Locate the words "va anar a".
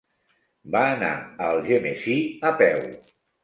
0.75-1.51